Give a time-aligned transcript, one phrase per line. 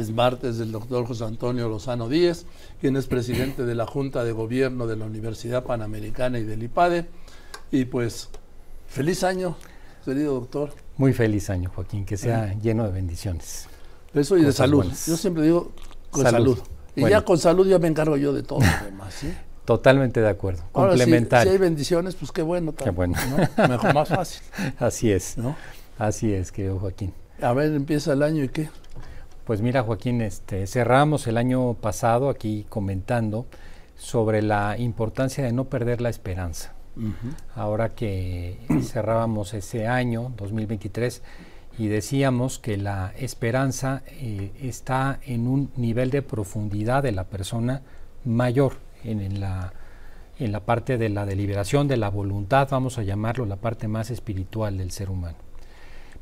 [0.00, 2.46] Es martes del doctor José Antonio Lozano Díez,
[2.80, 7.06] quien es presidente de la Junta de Gobierno de la Universidad Panamericana y del IPADE.
[7.72, 8.28] Y pues,
[8.86, 9.56] feliz año,
[10.04, 10.70] querido doctor.
[10.96, 13.66] Muy feliz año, Joaquín, que sea lleno de bendiciones.
[14.14, 14.84] Eso y de salud.
[14.84, 15.72] Yo siempre digo
[16.10, 16.58] con salud.
[16.94, 19.14] Y ya con salud ya me encargo yo de todo lo demás.
[19.14, 19.32] ¿sí?
[19.64, 20.62] Totalmente de acuerdo.
[20.72, 21.42] Complementar.
[21.42, 22.74] Si, hay bendiciones, pues qué bueno.
[22.74, 23.14] qué bueno.
[23.68, 24.42] Mejor, más fácil.
[24.78, 25.36] Así es.
[25.36, 25.56] ¿no?
[25.98, 27.12] Así es, querido Joaquín.
[27.42, 28.70] A ver, empieza el año y qué.
[29.48, 33.46] Pues mira, Joaquín, este, cerramos el año pasado aquí comentando
[33.96, 36.74] sobre la importancia de no perder la esperanza.
[37.54, 41.22] Ahora que cerrábamos ese año, 2023,
[41.78, 47.80] y decíamos que la esperanza eh, está en un nivel de profundidad de la persona
[48.26, 49.72] mayor, en, la,
[50.38, 54.10] en la parte de la deliberación, de la voluntad, vamos a llamarlo la parte más
[54.10, 55.38] espiritual del ser humano.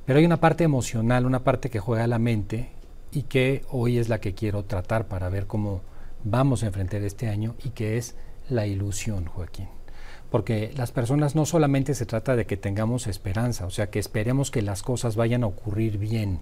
[0.04, 2.76] Pero hay una parte emocional, una parte que juega la mente
[3.16, 5.80] y que hoy es la que quiero tratar para ver cómo
[6.23, 8.15] vamos a enfrentar este año y que es
[8.51, 9.68] la ilusión, Joaquín
[10.30, 14.51] porque las personas no solamente se trata de que tengamos esperanza, o sea, que esperemos
[14.51, 16.40] que las cosas vayan a ocurrir bien,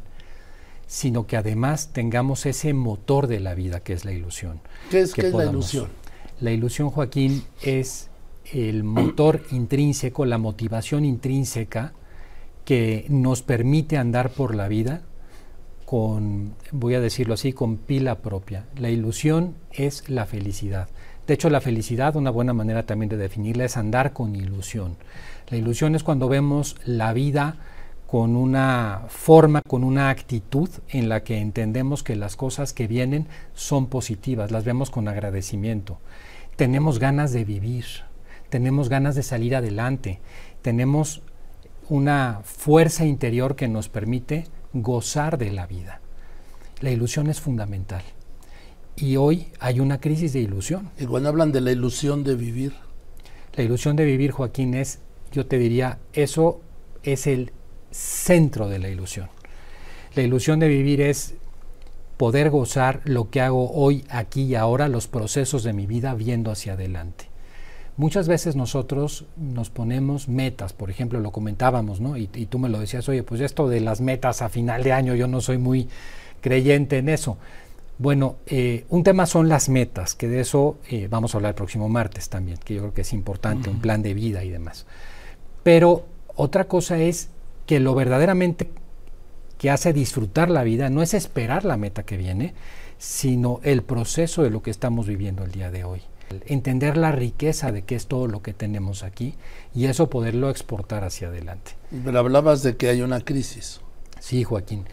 [0.87, 4.61] sino que además tengamos ese motor de la vida que es la ilusión.
[4.91, 5.89] ¿Qué es, la ilusión?
[6.41, 8.09] La ilusión, Joaquín, es
[8.53, 11.93] el motor intrínseco, la motivación intrínseca
[12.65, 15.03] que nos permite andar por la vida
[15.85, 18.65] con, voy a decirlo así, con pila propia.
[18.77, 20.89] La ilusión es la felicidad.
[21.27, 24.97] De hecho, la felicidad, una buena manera también de definirla, es andar con ilusión.
[25.49, 27.57] La ilusión es cuando vemos la vida
[28.07, 33.27] con una forma, con una actitud en la que entendemos que las cosas que vienen
[33.55, 35.98] son positivas, las vemos con agradecimiento.
[36.57, 37.87] Tenemos ganas de vivir,
[38.51, 40.21] tenemos ganas de salir adelante,
[40.63, 41.23] tenemos
[41.89, 46.00] una fuerza interior que nos permite gozar de la vida.
[46.80, 48.03] La ilusión es fundamental.
[48.97, 50.91] Y hoy hay una crisis de ilusión.
[50.98, 52.75] Y cuando hablan de la ilusión de vivir.
[53.55, 54.98] La ilusión de vivir, Joaquín, es,
[55.33, 56.61] yo te diría, eso
[57.02, 57.52] es el
[57.90, 59.29] centro de la ilusión.
[60.14, 61.34] La ilusión de vivir es
[62.17, 66.51] poder gozar lo que hago hoy, aquí y ahora, los procesos de mi vida viendo
[66.51, 67.33] hacia adelante.
[67.97, 72.17] Muchas veces nosotros nos ponemos metas, por ejemplo, lo comentábamos, ¿no?
[72.17, 74.93] Y, y, tú me lo decías, oye, pues esto de las metas a final de
[74.93, 75.89] año, yo no soy muy
[76.41, 77.39] creyente en eso.
[77.97, 81.55] Bueno, eh, un tema son las metas, que de eso eh, vamos a hablar el
[81.55, 84.85] próximo martes también, que yo creo que es importante, un plan de vida y demás.
[85.63, 87.31] Pero otra cosa es
[87.67, 88.69] que lo verdaderamente
[89.59, 92.55] que hace disfrutar la vida no es esperar la meta que viene,
[92.99, 96.03] sino el proceso de lo que estamos viviendo el día de hoy.
[96.46, 99.34] Entender la riqueza de qué es todo lo que tenemos aquí
[99.74, 101.72] y eso poderlo exportar hacia adelante.
[102.05, 103.80] Pero hablabas de que hay una crisis.
[104.20, 104.84] Sí, Joaquín.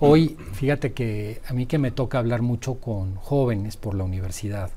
[0.00, 4.70] Hoy, fíjate que a mí que me toca hablar mucho con jóvenes por la universidad,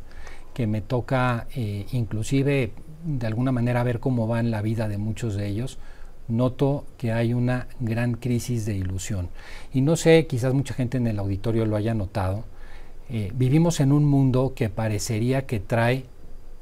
[0.54, 2.72] que me toca eh, inclusive
[3.06, 5.78] de alguna manera ver cómo va en la vida de muchos de ellos,
[6.28, 9.30] noto que hay una gran crisis de ilusión.
[9.74, 12.46] Y no sé, quizás mucha gente en el auditorio lo haya notado,
[13.12, 16.06] eh, vivimos en un mundo que parecería que trae,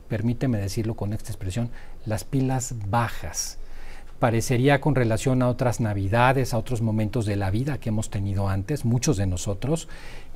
[0.07, 1.69] permíteme decirlo con esta expresión,
[2.05, 3.59] las pilas bajas
[4.19, 8.49] parecería con relación a otras navidades, a otros momentos de la vida que hemos tenido
[8.49, 9.87] antes, muchos de nosotros,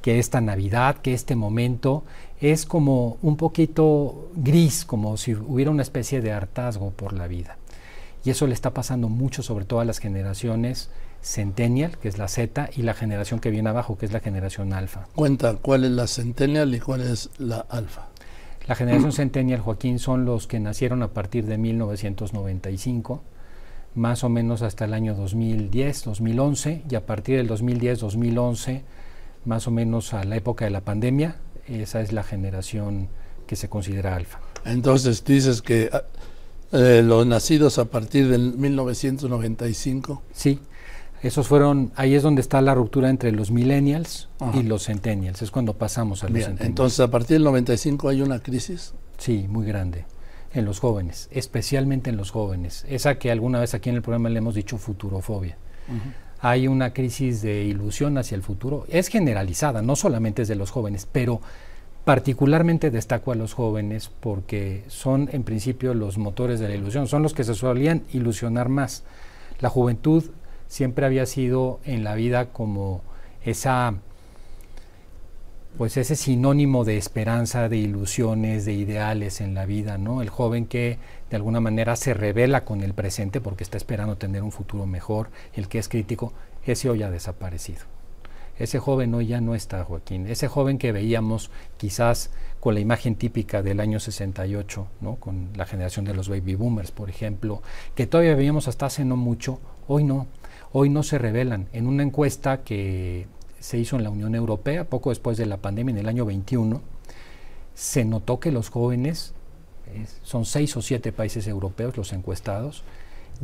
[0.01, 2.03] que esta Navidad, que este momento
[2.39, 7.57] es como un poquito gris, como si hubiera una especie de hartazgo por la vida.
[8.23, 10.89] Y eso le está pasando mucho, sobre todo a las generaciones
[11.23, 14.73] Centennial, que es la Z, y la generación que viene abajo, que es la generación
[14.73, 15.07] Alfa.
[15.15, 18.09] Cuenta, ¿cuál es la Centennial y cuál es la Alfa?
[18.67, 23.23] La generación Centennial, Joaquín, son los que nacieron a partir de 1995
[23.95, 28.83] más o menos hasta el año 2010, 2011, y a partir del 2010, 2011,
[29.45, 33.07] más o menos a la época de la pandemia, esa es la generación
[33.45, 34.39] que se considera alfa.
[34.65, 36.03] Entonces dices que ah,
[36.71, 40.23] eh, los nacidos a partir del 1995.
[40.33, 40.59] Sí,
[41.23, 45.51] esos fueron, ahí es donde está la ruptura entre los millennials y los centennials, es
[45.51, 46.67] cuando pasamos a los centennials.
[46.67, 48.93] Entonces a partir del 95 hay una crisis.
[49.17, 50.05] Sí, muy grande
[50.53, 52.85] en los jóvenes, especialmente en los jóvenes.
[52.87, 55.57] Esa que alguna vez aquí en el programa le hemos dicho futurofobia.
[56.39, 58.85] Hay una crisis de ilusión hacia el futuro.
[58.89, 61.41] Es generalizada, no solamente es de los jóvenes, pero
[62.03, 67.23] particularmente destaco a los jóvenes porque son en principio los motores de la ilusión, son
[67.23, 69.03] los que se solían ilusionar más.
[69.59, 70.25] La juventud
[70.73, 73.03] siempre había sido en la vida como
[73.45, 73.93] esa
[75.77, 80.23] pues ese sinónimo de esperanza, de ilusiones, de ideales en la vida, ¿no?
[80.23, 80.97] El joven que
[81.29, 85.29] de alguna manera se revela con el presente porque está esperando tener un futuro mejor,
[85.53, 86.33] el que es crítico,
[86.65, 87.81] ese hoy ha desaparecido.
[88.57, 90.25] Ese joven hoy ya no está, Joaquín.
[90.27, 95.15] Ese joven que veíamos quizás con la imagen típica del año 68, ¿no?
[95.17, 97.61] con la generación de los baby boomers, por ejemplo,
[97.93, 100.25] que todavía veíamos hasta hace no mucho, hoy no.
[100.75, 101.67] Hoy no se revelan.
[101.71, 103.27] En una encuesta que
[103.59, 106.81] se hizo en la Unión Europea, poco después de la pandemia, en el año 21,
[107.75, 109.35] se notó que los jóvenes,
[110.23, 112.83] son seis o siete países europeos los encuestados,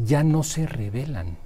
[0.03, 1.37] ya no se revelan,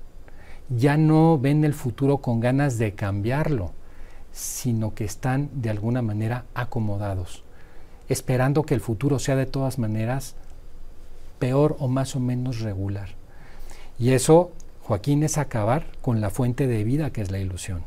[0.70, 3.74] ya no ven el futuro con ganas de cambiarlo,
[4.32, 7.44] sino que están de alguna manera acomodados,
[8.08, 10.36] esperando que el futuro sea de todas maneras
[11.40, 13.10] peor o más o menos regular.
[14.00, 14.52] Y eso,
[14.84, 17.84] Joaquín, es acabar con la fuente de vida que es la ilusión.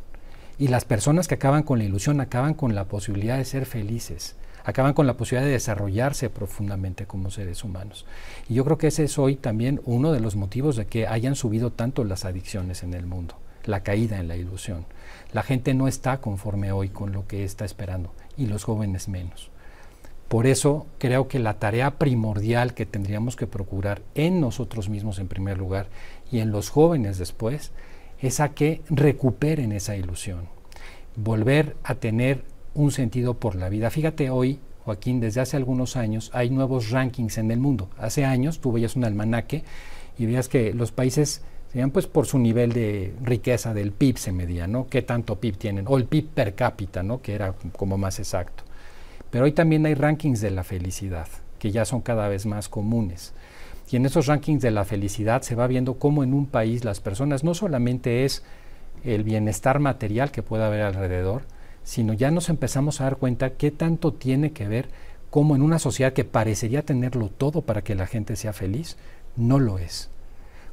[0.58, 4.36] Y las personas que acaban con la ilusión acaban con la posibilidad de ser felices
[4.66, 8.04] acaban con la posibilidad de desarrollarse profundamente como seres humanos.
[8.48, 11.36] Y yo creo que ese es hoy también uno de los motivos de que hayan
[11.36, 14.84] subido tanto las adicciones en el mundo, la caída en la ilusión.
[15.32, 19.52] La gente no está conforme hoy con lo que está esperando y los jóvenes menos.
[20.28, 25.28] Por eso creo que la tarea primordial que tendríamos que procurar en nosotros mismos en
[25.28, 25.88] primer lugar
[26.32, 27.70] y en los jóvenes después
[28.20, 30.48] es a que recuperen esa ilusión,
[31.14, 32.44] volver a tener
[32.74, 33.90] un sentido por la vida.
[33.90, 37.88] Fíjate hoy, Joaquín, desde hace algunos años hay nuevos rankings en el mundo.
[37.96, 39.62] Hace años tú veías un almanaque
[40.18, 41.42] y veías que los países
[41.72, 44.86] se pues por su nivel de riqueza del PIB se medía, ¿no?
[44.88, 45.84] ¿Qué tanto PIB tienen?
[45.88, 47.20] O el PIB per cápita, ¿no?
[47.20, 48.64] Que era como más exacto.
[49.36, 51.28] Pero hoy también hay rankings de la felicidad,
[51.58, 53.34] que ya son cada vez más comunes.
[53.90, 57.00] Y en esos rankings de la felicidad se va viendo cómo en un país las
[57.00, 58.42] personas no solamente es
[59.04, 61.42] el bienestar material que pueda haber alrededor,
[61.84, 64.88] sino ya nos empezamos a dar cuenta qué tanto tiene que ver
[65.28, 68.96] cómo en una sociedad que parecería tenerlo todo para que la gente sea feliz,
[69.36, 70.08] no lo es.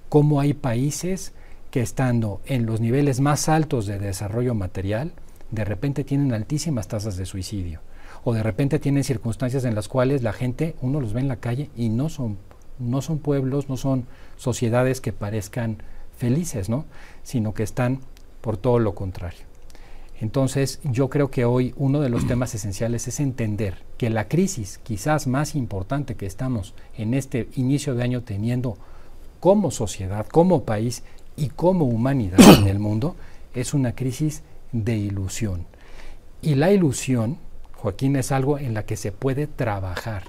[0.08, 1.34] Cómo hay países
[1.70, 5.12] que estando en los niveles más altos de desarrollo material,
[5.52, 7.82] de repente tienen altísimas tasas de suicidio.
[8.24, 11.38] O de repente tienen circunstancias en las cuales la gente, uno los ve en la
[11.38, 12.38] calle y no son,
[12.80, 14.06] no son pueblos, no son
[14.38, 15.78] sociedades que parezcan
[16.18, 16.86] felices, ¿no?
[17.24, 18.00] Sino que están
[18.42, 19.42] por todo lo contrario.
[20.22, 24.80] Entonces, yo creo que hoy uno de los temas esenciales es entender que la crisis
[24.82, 28.78] quizás más importante que estamos en este inicio de año teniendo
[29.42, 31.04] como sociedad, como país
[31.36, 33.18] y como humanidad en el mundo
[33.54, 35.66] es una crisis de ilusión.
[36.42, 37.38] Y la ilusión,
[37.84, 40.24] Joaquín, es algo en la que se puede trabajar.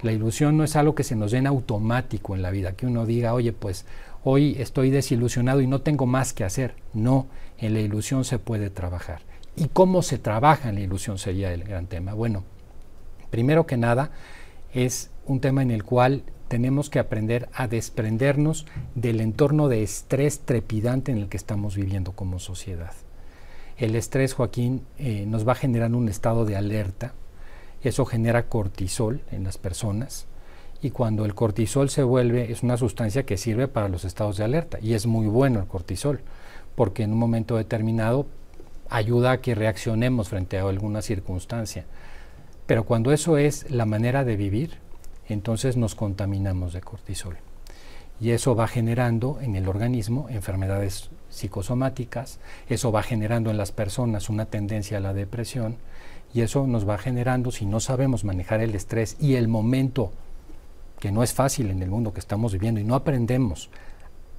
[0.00, 3.04] La ilusión no es algo que se nos den automático en la vida, que uno
[3.04, 3.84] diga, oye, pues
[4.24, 6.76] hoy estoy desilusionado y no tengo más que hacer.
[6.94, 7.26] No,
[7.58, 9.20] en la ilusión se puede trabajar.
[9.54, 12.14] ¿Y cómo se trabaja en la ilusión sería el gran tema?
[12.14, 12.44] Bueno,
[13.28, 14.10] primero que nada
[14.72, 18.64] es un tema en el cual tenemos que aprender a desprendernos
[18.94, 22.94] del entorno de estrés trepidante en el que estamos viviendo como sociedad.
[23.78, 27.14] El estrés, Joaquín, eh, nos va generando un estado de alerta,
[27.82, 30.26] eso genera cortisol en las personas,
[30.82, 34.44] y cuando el cortisol se vuelve, es una sustancia que sirve para los estados de
[34.44, 36.20] alerta, y es muy bueno el cortisol
[36.78, 38.26] porque en un momento determinado
[38.88, 41.86] ayuda a que reaccionemos frente a alguna circunstancia.
[42.66, 44.78] Pero cuando eso es la manera de vivir,
[45.28, 47.36] entonces nos contaminamos de cortisol.
[48.20, 52.38] Y eso va generando en el organismo enfermedades psicosomáticas,
[52.68, 55.76] eso va generando en las personas una tendencia a la depresión
[56.34, 60.12] y eso nos va generando, si no sabemos manejar el estrés y el momento,
[61.00, 63.70] que no es fácil en el mundo que estamos viviendo y no aprendemos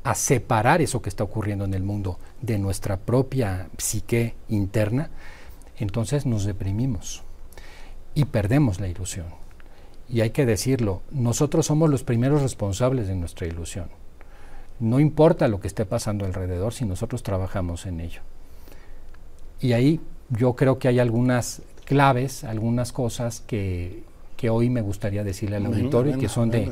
[0.03, 5.09] a separar eso que está ocurriendo en el mundo de nuestra propia psique interna,
[5.77, 7.23] entonces nos deprimimos
[8.13, 9.27] y perdemos la ilusión.
[10.09, 13.87] Y hay que decirlo, nosotros somos los primeros responsables de nuestra ilusión.
[14.79, 18.21] No importa lo que esté pasando alrededor si nosotros trabajamos en ello.
[19.59, 24.03] Y ahí yo creo que hay algunas claves, algunas cosas que,
[24.49, 26.71] hoy me gustaría decirle al auditorio y que son de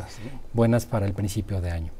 [0.54, 1.92] buenas para el principio de año.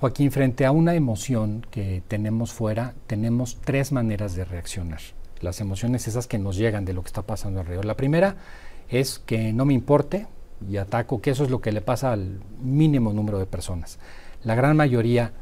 [0.00, 5.00] Joaquín, frente a una emoción que tenemos fuera, tenemos tres maneras de reaccionar.
[5.40, 7.84] Las emociones esas que nos llegan de lo que está pasando alrededor.
[7.84, 8.36] La primera
[8.88, 10.26] es que no me importe
[10.68, 13.98] y ataco, que eso es lo que le pasa al mínimo número de personas.
[14.44, 15.32] La gran mayoría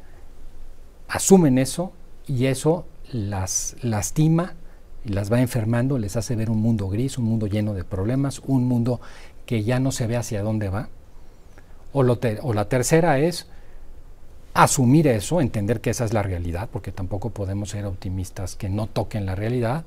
[1.08, 1.92] asumen eso
[2.26, 4.54] y eso las lastima
[5.04, 8.40] y las va enfermando, les hace ver un mundo gris, un mundo lleno de problemas,
[8.40, 9.00] un mundo
[9.46, 10.88] que ya no se ve hacia dónde va.
[11.92, 13.46] O, o la tercera es
[14.52, 18.86] asumir eso, entender que esa es la realidad, porque tampoco podemos ser optimistas que no
[18.86, 19.84] toquen la realidad,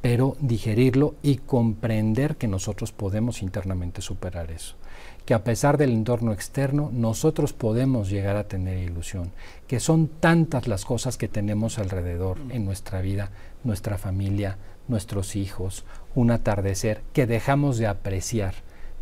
[0.00, 4.76] pero digerirlo y comprender que nosotros podemos internamente superar eso.
[5.24, 9.30] que a pesar del entorno externo, nosotros podemos llegar a tener ilusión,
[9.66, 13.30] que son tantas las cosas que tenemos alrededor en nuestra vida,
[13.62, 14.56] nuestra familia,
[14.88, 18.54] nuestros hijos, un atardecer, que dejamos de apreciar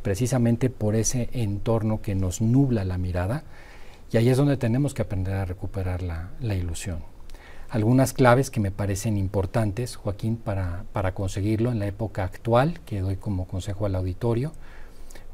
[0.03, 3.45] precisamente por ese entorno que nos nubla la mirada,
[4.13, 7.01] y ahí es donde tenemos que aprender a recuperar la, ilusión.
[7.77, 13.03] Algunas claves que me parecen importantes, Joaquín, para, para conseguirlo en la época actual, que
[13.03, 14.53] doy como consejo al auditorio,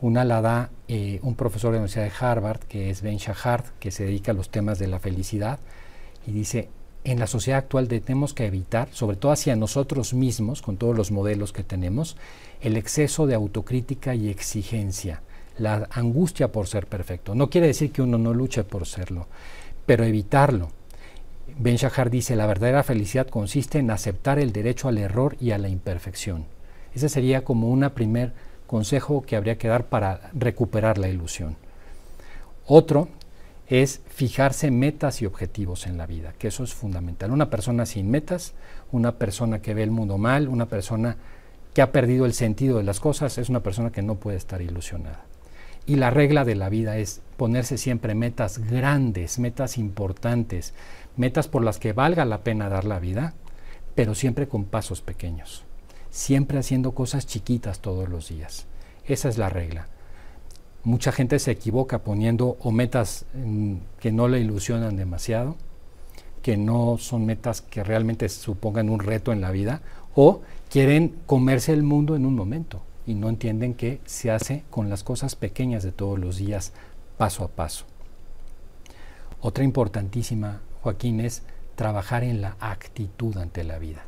[0.00, 3.62] una la da eh, un profesor de la Universidad de Harvard, que es Ben Shahar,
[3.78, 5.60] que se dedica a los temas de la felicidad,
[6.26, 6.68] y dice,
[7.04, 11.12] en la sociedad actual tenemos que evitar, sobre todo hacia nosotros mismos, con todos los
[11.12, 12.16] modelos que tenemos,
[12.60, 15.22] el exceso de autocrítica y exigencia,
[15.58, 17.36] la angustia por ser perfecto.
[17.36, 19.28] No quiere decir que uno no luche por serlo,
[19.86, 20.70] pero evitarlo.
[21.58, 25.58] Ben Shahar dice, la verdadera felicidad consiste en aceptar el derecho al error y a
[25.58, 26.46] la imperfección.
[26.94, 28.32] Esa sería como una primera
[28.66, 31.56] consejo que habría que dar para recuperar la ilusión.
[32.66, 33.08] Otro
[33.66, 37.32] es fijarse metas y objetivos en la vida, que eso es fundamental.
[37.32, 38.54] Una persona sin metas,
[38.90, 41.16] una persona que ve el mundo mal, una persona
[41.74, 44.62] que ha perdido el sentido de las cosas, es una persona que no puede estar
[44.62, 45.24] ilusionada.
[45.86, 50.74] Y la regla de la vida es ponerse siempre metas grandes, metas importantes,
[51.16, 53.34] metas por las que valga la pena dar la vida,
[53.94, 55.64] pero siempre con pasos pequeños
[56.12, 58.66] siempre haciendo cosas chiquitas todos los días.
[59.06, 59.88] Esa es la regla.
[60.84, 65.56] Mucha gente se equivoca poniendo o metas mm, que no le ilusionan demasiado,
[66.42, 69.80] que no son metas que realmente supongan un reto en la vida,
[70.14, 74.90] o quieren comerse el mundo en un momento y no entienden que se hace con
[74.90, 76.72] las cosas pequeñas de todos los días,
[77.16, 77.84] paso a paso.
[79.40, 81.42] Otra importantísima, Joaquín, es
[81.74, 84.04] trabajar en la actitud ante la vida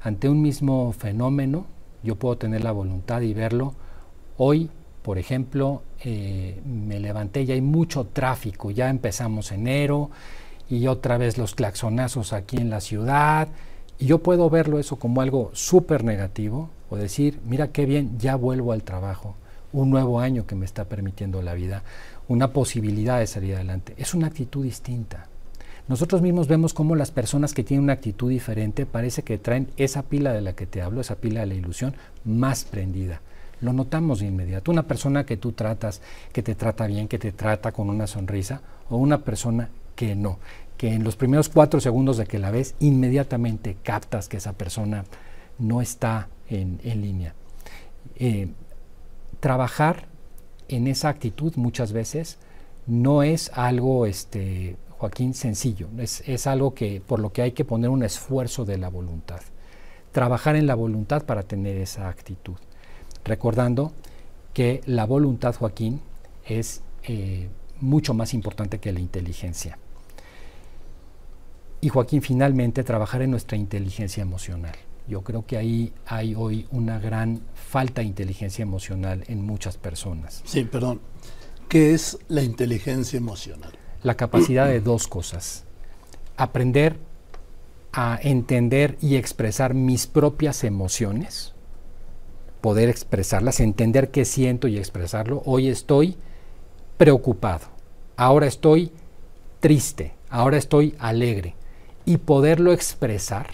[0.00, 1.66] ante un mismo fenómeno,
[2.02, 3.74] yo puedo tener la voluntad y verlo.
[4.36, 4.70] Hoy,
[5.02, 10.10] por ejemplo, eh, me levanté y hay mucho tráfico, ya empezamos enero
[10.68, 13.48] y otra vez los claxonazos aquí en la ciudad,
[13.98, 18.36] y yo puedo verlo eso como algo súper negativo o decir, mira qué bien, ya
[18.36, 19.34] vuelvo al trabajo,
[19.72, 21.82] un nuevo año que me está permitiendo la vida,
[22.28, 23.94] una posibilidad de salir adelante.
[23.98, 25.26] Es una actitud distinta.
[25.88, 30.02] Nosotros mismos vemos cómo las personas que tienen una actitud diferente parece que traen esa
[30.02, 33.22] pila de la que te hablo, esa pila de la ilusión, más prendida.
[33.60, 34.70] Lo notamos de inmediato.
[34.70, 36.02] Una persona que tú tratas,
[36.32, 40.38] que te trata bien, que te trata con una sonrisa, o una persona que no,
[40.78, 45.04] que en los primeros cuatro segundos de que la ves, inmediatamente captas que esa persona
[45.58, 47.34] no está en, línea.
[48.16, 48.48] Eh,
[49.40, 50.06] trabajar
[50.68, 52.38] en esa actitud muchas veces
[52.86, 55.88] no es algo este, Joaquín, sencillo.
[55.98, 59.40] Es, algo que por lo que hay que poner un esfuerzo de la voluntad.
[60.12, 62.56] Trabajar en la voluntad para tener esa actitud.
[63.24, 63.92] Recordando
[64.54, 66.00] que la voluntad, Joaquín,
[66.46, 67.48] es eh,
[67.80, 69.78] mucho más importante que la inteligencia.
[71.80, 74.74] Y Joaquín, finalmente, trabajar en nuestra inteligencia emocional.
[75.06, 80.42] Yo creo que ahí hay hoy una gran falta de inteligencia emocional en muchas personas.
[80.44, 81.00] Sí, perdón.
[81.68, 83.72] ¿Qué es la inteligencia emocional?
[84.02, 85.64] la capacidad de dos cosas.
[86.36, 86.96] Aprender
[87.92, 91.54] a entender y expresar mis propias emociones,
[92.60, 95.42] poder expresarlas, entender qué siento y expresarlo.
[95.46, 96.16] Hoy estoy
[96.96, 97.66] preocupado,
[98.16, 98.92] ahora estoy
[99.60, 101.54] triste, ahora estoy alegre
[102.08, 103.48] y poderlo expresar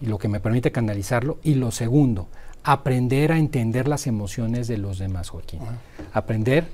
[0.00, 1.40] y lo que me permite canalizarlo.
[1.42, 2.28] Y lo segundo,
[2.62, 5.58] aprender a entender las emociones de los demás, Joaquín.
[6.12, 6.68] Aprender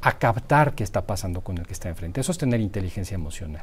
[0.00, 2.20] a captar qué está pasando con el que está enfrente.
[2.20, 3.62] Eso es tener inteligencia emocional.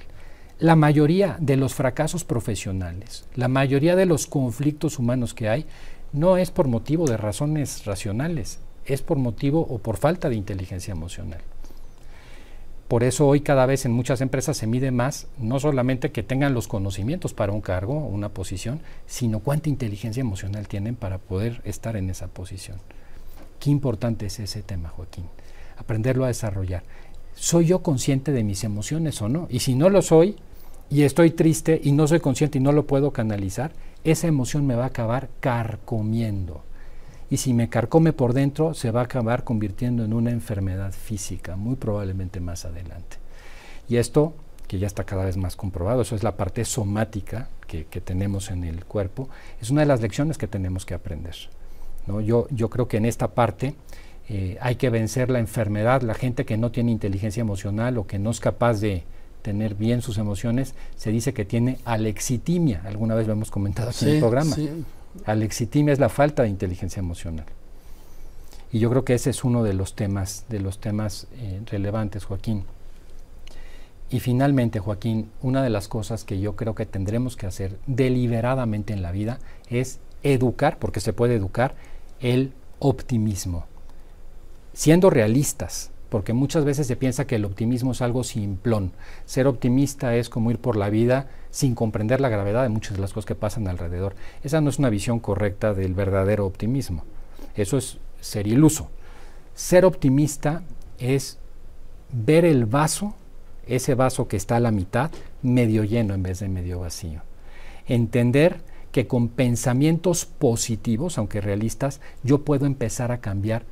[0.57, 5.65] La mayoría de los fracasos profesionales, la mayoría de los conflictos humanos que hay,
[6.13, 10.93] no es por motivo de razones racionales, es por motivo o por falta de inteligencia
[10.93, 11.41] emocional.
[12.87, 16.53] Por eso hoy cada vez en muchas empresas se mide más no solamente que tengan
[16.53, 21.61] los conocimientos para un cargo o una posición, sino cuánta inteligencia emocional tienen para poder
[21.65, 22.77] estar en esa posición.
[23.59, 25.25] Qué importante es ese tema, Joaquín
[25.77, 26.83] aprenderlo a desarrollar.
[27.35, 29.47] ¿Soy yo consciente de mis emociones o no?
[29.49, 30.35] Y si no lo soy
[30.89, 33.71] y estoy triste y no soy consciente y no lo puedo canalizar,
[34.03, 36.63] esa emoción me va a acabar carcomiendo.
[37.29, 41.55] Y si me carcome por dentro, se va a acabar convirtiendo en una enfermedad física,
[41.55, 43.17] muy probablemente más adelante.
[43.89, 44.33] Y esto,
[44.67, 48.63] que ya está cada vez más comprobado, eso es la parte somática que, tenemos en
[48.63, 49.27] el cuerpo,
[49.61, 51.35] es una de las lecciones que tenemos que aprender.
[52.07, 52.21] ¿no?
[52.21, 53.75] Yo, yo creo que en esta parte
[54.29, 58.17] eh, hay que vencer la enfermedad, la gente que no tiene inteligencia emocional o que
[58.17, 59.03] no es capaz de
[59.41, 64.05] tener bien sus emociones, se dice que tiene alexitimia, alguna vez lo hemos comentado aquí
[64.05, 64.55] en el programa.
[65.25, 67.45] Alexitimia es la falta de inteligencia emocional.
[68.71, 72.25] Y yo creo que ese es uno de los temas, de los temas eh, relevantes,
[72.25, 72.65] Joaquín.
[74.09, 78.93] Y finalmente, Joaquín, una de las cosas que yo creo que tendremos que hacer deliberadamente
[78.93, 81.75] en la vida es educar, porque se puede educar,
[82.19, 83.65] el optimismo.
[84.73, 88.93] Siendo realistas, porque muchas veces se piensa que el optimismo es algo simplón.
[89.25, 93.01] Ser optimista es como ir por la vida sin comprender la gravedad de muchas de
[93.01, 94.15] las cosas que pasan alrededor.
[94.41, 97.03] Esa no es una visión correcta del verdadero optimismo.
[97.53, 98.87] Eso es ser iluso.
[99.55, 100.63] Ser optimista
[100.99, 101.37] es
[102.13, 103.13] ver el vaso,
[103.67, 107.23] ese vaso que está a la mitad, medio lleno en vez de medio vacío.
[107.87, 108.61] Entender
[108.93, 113.65] que con pensamientos positivos, aunque realistas, yo puedo empezar a cambiar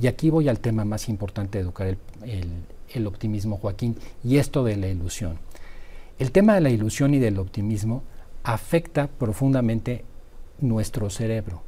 [0.00, 4.76] Y aquí voy al tema más importante de educar el, optimismo, Joaquín, y esto de
[4.76, 5.38] la ilusión.
[6.18, 8.04] El tema de la ilusión y del optimismo
[8.44, 10.04] afecta profundamente
[10.60, 11.62] nuestro cerebro.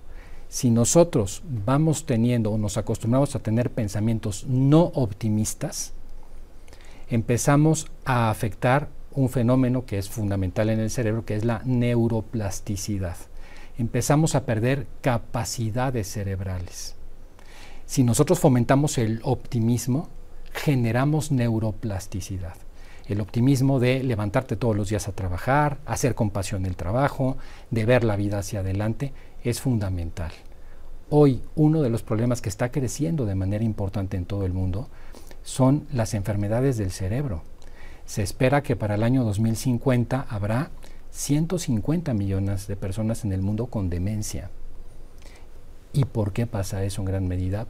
[0.48, 5.94] Si nosotros vamos teniendo o nos acostumbramos a tener pensamientos no optimistas,
[7.08, 13.16] empezamos a afectar un fenómeno que es fundamental en el cerebro, que es la neuroplasticidad.
[13.78, 16.94] Empezamos a perder capacidades cerebrales.
[17.86, 20.08] Si nosotros fomentamos el optimismo,
[20.52, 22.54] generamos neuroplasticidad.
[23.06, 27.36] El optimismo de levantarte todos los días a trabajar, hacer compasión el trabajo,
[27.70, 29.12] de ver la vida hacia adelante,
[29.42, 30.32] es fundamental.
[31.10, 34.88] Hoy uno de los problemas que está creciendo de manera importante en todo el mundo
[35.42, 37.42] son las enfermedades del cerebro.
[38.06, 40.70] Se espera que para el año 2050 habrá
[41.10, 44.50] 150 millones de personas en el mundo con demencia.
[45.94, 47.68] ¿Y por qué pasa eso en gran medida?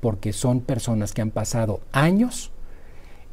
[0.00, 2.52] Porque son personas que han pasado años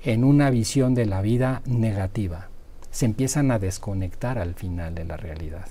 [0.03, 2.47] en una visión de la vida negativa.
[2.91, 5.67] Se empiezan a desconectar al final de la realidad.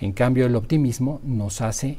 [0.00, 1.98] En cambio, el optimismo nos hace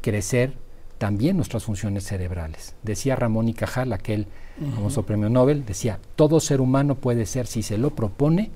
[0.00, 0.54] crecer
[0.96, 2.74] también nuestras funciones cerebrales.
[2.82, 4.28] Decía Ramón y Cajal, aquel
[4.74, 8.50] famoso premio Nobel, decía, todo ser humano puede ser, si se lo propone,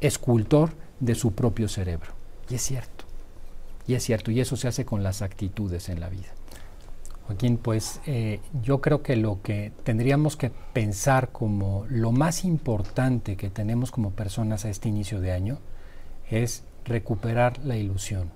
[0.00, 2.12] escultor de su propio cerebro.
[2.50, 2.91] Y es cierto.
[3.86, 6.28] Y es cierto, y eso se hace con las actitudes en la vida.
[7.26, 13.36] Joaquín, pues eh, yo creo que lo que tendríamos que pensar como lo más importante
[13.36, 15.58] que tenemos como personas a este inicio de año
[16.30, 18.30] es recuperar la ilusión.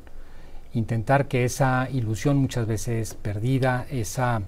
[0.72, 4.42] Intentar que esa ilusión muchas veces perdida, esa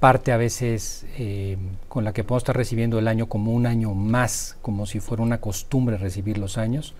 [0.00, 1.56] parte a veces eh,
[1.88, 5.22] con la que podemos estar recibiendo el año como un año más, como si fuera
[5.22, 6.94] una costumbre recibir los años,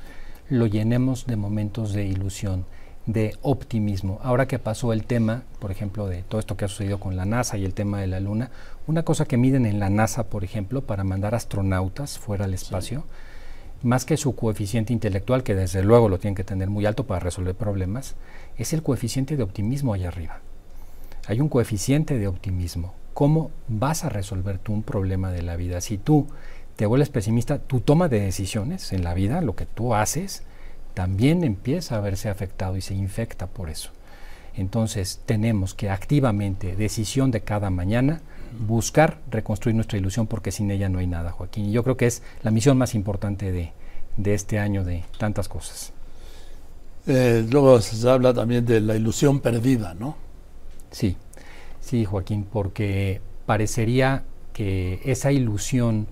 [0.48, 2.64] lo llenemos de momentos de ilusión
[3.06, 4.18] de optimismo.
[4.22, 7.24] Ahora que pasó el tema, por ejemplo, de todo esto que ha sucedido con la
[7.24, 8.50] NASA y el tema de la Luna,
[8.86, 13.04] una cosa que miden en la NASA, por ejemplo, para mandar astronautas fuera al espacio,
[13.82, 17.20] más que su coeficiente intelectual, que desde luego lo tienen que tener muy alto para
[17.20, 18.16] resolver problemas,
[18.56, 20.40] es el coeficiente de optimismo allá arriba.
[21.28, 22.94] Hay un coeficiente de optimismo.
[23.14, 25.80] ¿Cómo vas a resolver tú un problema de la vida?
[25.80, 26.26] Si tú
[26.76, 30.42] te vuelves pesimista, tu toma de decisiones en la vida, lo que tú haces,
[30.96, 33.90] también empieza a verse afectado y se infecta por eso.
[34.54, 38.22] Entonces tenemos que activamente, decisión de cada mañana,
[38.66, 41.66] buscar reconstruir nuestra ilusión porque sin ella no hay nada, Joaquín.
[41.66, 43.72] Y yo creo que es la misión más importante de,
[44.24, 45.92] este año de tantas cosas.
[47.06, 50.16] Eh, luego se habla también de la ilusión perdida, ¿no?
[50.90, 51.18] Sí,
[51.82, 56.06] sí, Joaquín, porque parecería que esa ilusión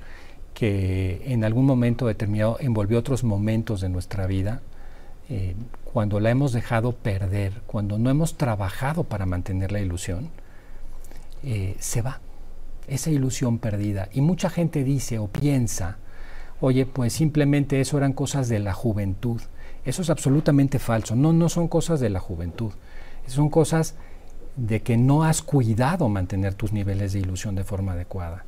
[0.52, 4.60] que en algún momento determinado envolvió otros momentos de nuestra vida,
[5.28, 10.30] eh, cuando la hemos dejado perder, cuando no hemos trabajado para mantener la ilusión,
[11.42, 12.20] eh, se va
[12.88, 14.08] esa ilusión perdida.
[14.12, 15.98] Y mucha gente dice o piensa,
[16.60, 19.40] oye, pues simplemente eso eran cosas de la juventud.
[19.84, 21.14] Eso es absolutamente falso.
[21.14, 22.72] No, no son cosas de la juventud.
[23.26, 23.94] Son cosas
[24.56, 28.44] de que no has cuidado mantener tus niveles de ilusión de forma adecuada.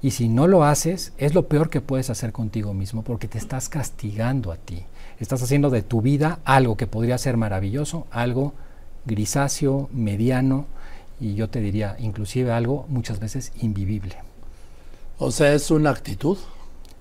[0.00, 3.38] Y si no lo haces, es lo peor que puedes hacer contigo mismo porque te
[3.38, 4.84] estás castigando a ti.
[5.20, 8.54] Estás haciendo de tu vida algo que podría ser maravilloso, algo
[9.04, 10.66] grisáceo, mediano
[11.20, 14.16] y yo te diría inclusive algo muchas veces invivible.
[15.18, 16.38] O sea, es una actitud.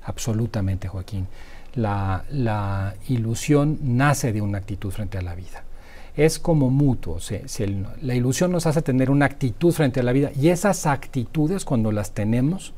[0.03, 1.27] Absolutamente, Joaquín.
[1.75, 5.63] La, la ilusión nace de una actitud frente a la vida.
[6.15, 7.19] Es como mutuo.
[8.01, 11.91] la ilusión nos hace tener una actitud frente a la vida y esas actitudes cuando
[11.91, 12.73] las tenemos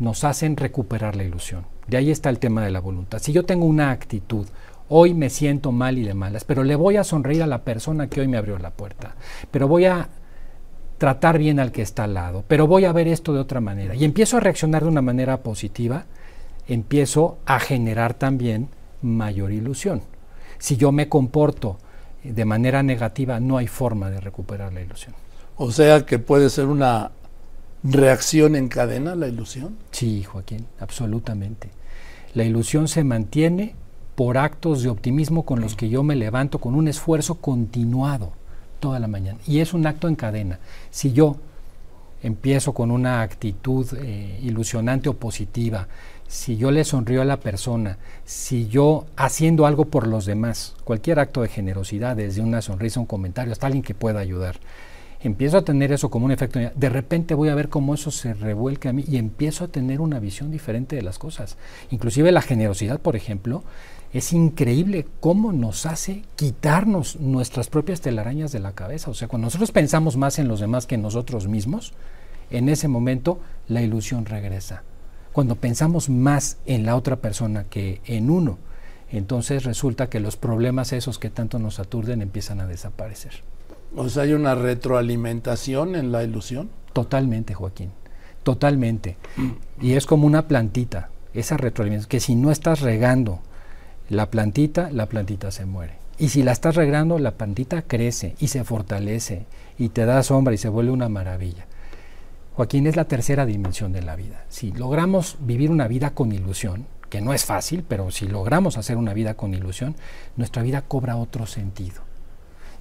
[0.00, 1.64] nos hacen recuperar la ilusión.
[1.86, 3.18] De ahí está el tema de la voluntad.
[3.18, 4.46] Si yo tengo una actitud,
[4.88, 8.08] hoy me siento mal y de malas, pero le voy a sonreír a la persona
[8.08, 9.14] que hoy me abrió la puerta,
[9.50, 10.08] pero voy a
[10.98, 13.94] tratar bien al que está al lado, pero voy a ver esto de otra manera
[13.94, 16.06] y empiezo a reaccionar de una manera positiva,
[16.68, 18.68] empiezo a generar también
[19.02, 20.02] mayor ilusión.
[20.58, 21.78] Si yo me comporto
[22.22, 25.14] de manera negativa, no hay forma de recuperar la ilusión.
[25.56, 27.10] O sea que puede ser una
[27.84, 29.76] reacción en cadena la ilusión.
[29.92, 31.68] Sí, Joaquín, absolutamente.
[32.34, 33.76] La ilusión se mantiene
[34.14, 38.32] por actos de optimismo con los que yo me levanto con un esfuerzo continuado
[38.80, 39.38] toda la mañana.
[39.46, 40.58] Y es un acto en cadena.
[40.90, 41.36] Si yo
[42.22, 45.88] empiezo con una actitud eh, ilusionante o positiva,
[46.26, 51.18] si yo le sonrío a la persona, si yo haciendo algo por los demás, cualquier
[51.18, 54.56] acto de generosidad, desde una sonrisa, un comentario, hasta alguien que pueda ayudar,
[55.24, 58.34] empiezo a tener eso como un efecto, de repente voy a ver cómo eso se
[58.34, 61.56] revuelca a mí y empiezo a tener una visión diferente de las cosas.
[61.90, 63.64] Inclusive la generosidad, por ejemplo,
[64.12, 69.10] es increíble cómo nos hace quitarnos nuestras propias telarañas de la cabeza.
[69.10, 71.94] O sea, cuando nosotros pensamos más en los demás que en nosotros mismos,
[72.50, 74.82] en ese momento la ilusión regresa.
[75.32, 78.58] Cuando pensamos más en la otra persona que en uno,
[79.10, 83.32] entonces resulta que los problemas esos que tanto nos aturden empiezan a desaparecer.
[83.96, 86.70] O sea, hay una retroalimentación en la ilusión.
[86.92, 87.90] Totalmente, Joaquín.
[88.42, 89.16] Totalmente.
[89.80, 93.40] Y es como una plantita, esa retroalimentación, que si no estás regando,
[94.08, 95.94] la plantita, la plantita se muere.
[96.18, 99.46] Y si la estás regando, la plantita crece y se fortalece
[99.78, 101.66] y te da sombra y se vuelve una maravilla.
[102.54, 104.44] Joaquín, es la tercera dimensión de la vida.
[104.48, 108.96] Si logramos vivir una vida con ilusión, que no es fácil, pero si logramos hacer
[108.96, 109.96] una vida con ilusión,
[110.36, 112.03] nuestra vida cobra otro sentido.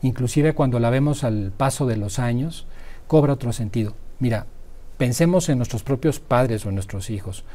[0.04, 2.68] Inclusive cuando la vemos al paso de los años,
[3.08, 3.96] cobra otro sentido.
[4.20, 4.46] Mira,
[4.98, 7.46] pensemos en nuestros propios padres o en nuestros hijos.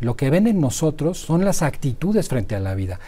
[0.00, 3.00] Lo que ven en nosotros son las actitudes frente a la vida.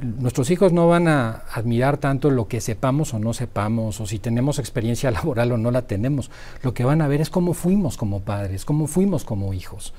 [0.00, 4.18] Nuestros hijos no van a admirar tanto lo que sepamos o no sepamos, o si
[4.18, 6.30] tenemos experiencia laboral o no la tenemos.
[6.62, 9.92] Lo que van a ver es cómo fuimos como padres, cómo fuimos como hijos.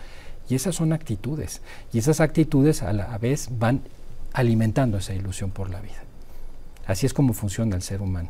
[0.50, 1.62] Y esas son actitudes.
[1.94, 3.82] Y esas actitudes a la vez van
[4.34, 6.09] alimentando esa ilusión por la vida.
[6.90, 8.30] Así es como funciona el ser humano.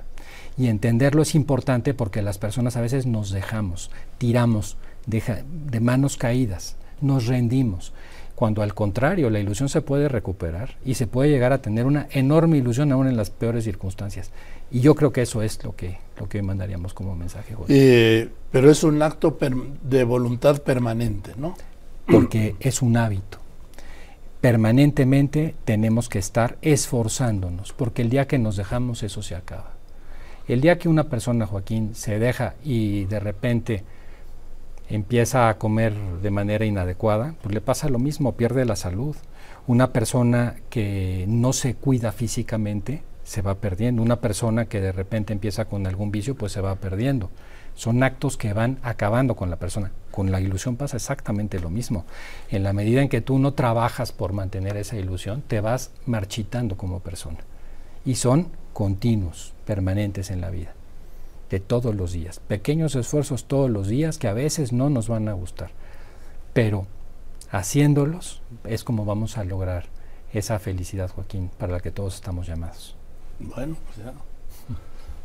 [0.58, 6.76] Y entenderlo es importante porque las personas a veces nos dejamos, tiramos de manos caídas
[7.02, 7.93] nos rendimos.
[8.36, 12.08] Cuando al contrario, la ilusión se puede recuperar y se puede llegar a tener una
[12.12, 14.32] enorme ilusión aún en las peores circunstancias.
[14.72, 17.56] Y yo creo que eso es lo que, lo que mandaríamos como mensaje.
[17.67, 19.38] Eh, pero es un acto
[19.84, 21.56] de voluntad permanente, ¿no?
[22.06, 23.38] Porque es un hábito.
[24.41, 29.73] Permanentemente tenemos que estar esforzándonos, porque el día que nos dejamos eso se acaba.
[30.47, 33.84] El día que una persona, Joaquín, se deja y de repente
[34.89, 39.15] empieza a comer de manera inadecuada, pues le pasa lo mismo, pierde la salud.
[39.67, 44.02] Una persona que no se cuida físicamente se va perdiendo.
[44.02, 47.30] Una persona que de repente empieza con algún vicio, pues se va perdiendo.
[47.80, 49.94] Son actos que van acabando con la persona.
[50.12, 52.04] Con la ilusión pasa exactamente lo mismo.
[52.50, 56.76] En la medida en que tú no trabajas por mantener esa ilusión, te vas marchitando
[56.76, 57.38] como persona.
[58.04, 60.74] Y son continuos, permanentes en la vida
[61.50, 65.30] de todos los días, pequeños esfuerzos todos los días que a veces no nos van
[65.30, 65.72] a gustar,
[66.54, 66.86] pero
[67.50, 69.86] haciéndolos es como vamos a lograr
[70.34, 72.98] esa felicidad, Joaquín, para la que todos estamos llamados.
[73.39, 74.13] Bueno, pues ya.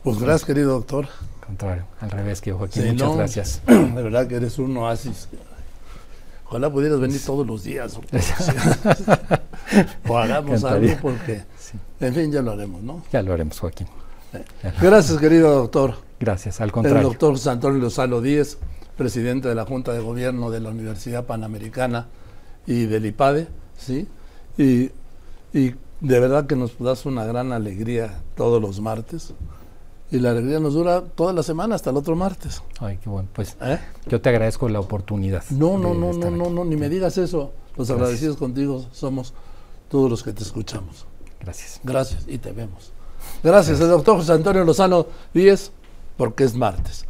[0.05, 1.07] Pues gracias, querido doctor.
[1.47, 3.63] Contrario, al revés, que Joaquín, muchas gracias.
[3.67, 5.31] De verdad que eres un oasis.
[6.47, 7.99] Ojalá pudieras venir todos los días.
[10.07, 11.45] o hagamos algo porque,
[12.01, 13.03] en fin, ya lo haremos, ¿no?
[13.11, 13.87] Ya lo haremos, Joaquín.
[14.79, 15.95] Gracias, querido doctor.
[16.21, 16.99] Gracias, al contrario.
[16.99, 18.59] El doctor José Antonio Lozano Díez,
[18.99, 22.09] presidente de la Junta de Gobierno de la Universidad Panamericana
[22.67, 24.07] y del IPADE, ¿sí?
[24.59, 24.91] Y,
[25.55, 29.33] y de verdad que nos das una gran alegría todos los martes.
[30.15, 32.63] Y la alegría nos dura toda la semana hasta el otro martes.
[32.79, 33.29] Ay, qué bueno.
[33.33, 33.81] Pues ¿Eh?
[34.07, 35.43] yo te agradezco la oportunidad.
[35.51, 37.51] No, no, no, no, no, no, ni me digas eso.
[37.77, 39.35] Los agradecidos contigo somos
[39.89, 41.05] todos los que te escuchamos.
[41.41, 41.81] Gracias.
[41.83, 42.93] Gracias y te vemos.
[43.43, 45.73] Gracias, el doctor José Antonio Lozano Díez,
[46.17, 47.03] porque es martes.